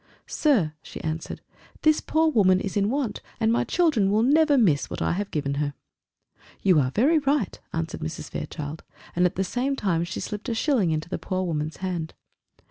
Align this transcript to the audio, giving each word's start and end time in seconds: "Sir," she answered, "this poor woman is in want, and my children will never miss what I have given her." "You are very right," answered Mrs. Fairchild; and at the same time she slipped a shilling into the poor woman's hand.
"Sir," 0.25 0.73
she 0.81 0.99
answered, 1.03 1.41
"this 1.83 2.01
poor 2.01 2.31
woman 2.31 2.59
is 2.59 2.75
in 2.75 2.89
want, 2.89 3.21
and 3.39 3.53
my 3.53 3.63
children 3.63 4.09
will 4.09 4.23
never 4.23 4.57
miss 4.57 4.89
what 4.89 4.99
I 4.99 5.11
have 5.11 5.29
given 5.29 5.53
her." 5.61 5.75
"You 6.63 6.79
are 6.79 6.89
very 6.89 7.19
right," 7.19 7.59
answered 7.71 8.01
Mrs. 8.01 8.31
Fairchild; 8.31 8.83
and 9.15 9.27
at 9.27 9.35
the 9.35 9.43
same 9.43 9.75
time 9.75 10.03
she 10.03 10.19
slipped 10.19 10.49
a 10.49 10.55
shilling 10.55 10.89
into 10.89 11.07
the 11.07 11.19
poor 11.19 11.43
woman's 11.43 11.77
hand. 11.85 12.15